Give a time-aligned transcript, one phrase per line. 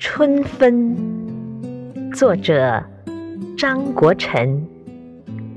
[0.00, 0.96] 春分，
[2.14, 2.80] 作者
[3.56, 4.64] 张国臣，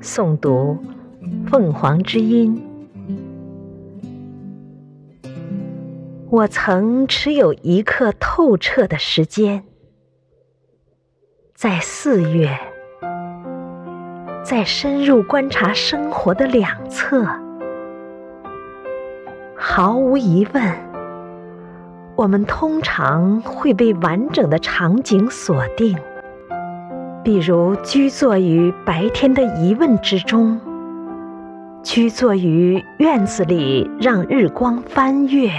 [0.01, 0.75] 诵读
[1.45, 2.59] 凤凰之音。
[6.31, 9.63] 我曾持有一刻透彻的时间，
[11.53, 12.49] 在四月，
[14.43, 17.27] 在深入观察生活的两侧，
[19.55, 20.90] 毫无疑问，
[22.21, 25.97] 我们通常会被完整的场景锁定，
[27.23, 30.61] 比如居坐于白天的疑问之中，
[31.81, 35.49] 居坐于院子里让日光翻越。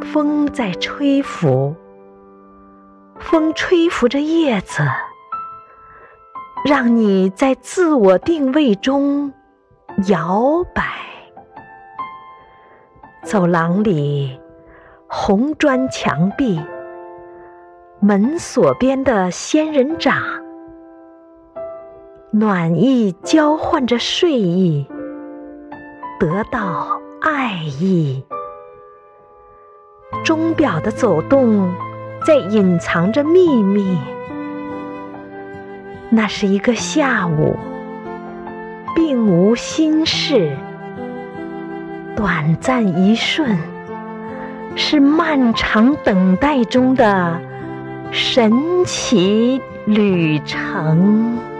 [0.00, 1.76] 风在吹拂，
[3.18, 4.82] 风吹拂着叶子，
[6.64, 9.30] 让你在自我定位中
[10.08, 10.84] 摇摆。
[13.22, 14.40] 走廊里，
[15.24, 16.60] 红砖墙壁，
[18.00, 20.20] 门锁边的仙人掌，
[22.32, 24.84] 暖意交换着睡意，
[26.18, 28.24] 得到爱意。
[30.24, 31.72] 钟表的走动
[32.26, 33.96] 在隐藏着秘密。
[36.10, 37.56] 那是一个下午，
[38.96, 40.56] 并无心事。
[42.16, 43.56] 短暂一瞬，
[44.74, 47.40] 是漫长等待中的
[48.10, 48.52] 神
[48.84, 51.51] 奇旅程。